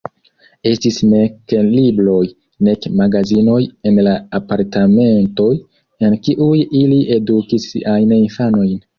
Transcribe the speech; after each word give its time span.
Estis 0.67 0.95
nek 1.09 1.53
libroj, 1.73 2.23
nek 2.67 2.87
magazinoj 3.01 3.57
en 3.89 3.99
la 4.07 4.13
apartamentoj, 4.39 5.49
en 6.07 6.15
kiuj 6.29 6.57
ili 6.81 6.99
edukis 7.17 7.69
siajn 7.75 8.17
infanojn. 8.17 8.73